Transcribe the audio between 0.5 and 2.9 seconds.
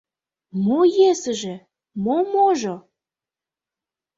Мо йӧсыжӧ, мо можо?..